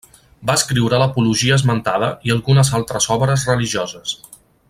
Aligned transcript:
Va 0.49 0.53
escriure 0.59 1.01
l'apologia 1.01 1.57
esmentada 1.61 2.09
i 2.29 2.35
algunes 2.37 2.73
altres 2.81 3.09
obres 3.19 3.47
religioses. 3.53 4.19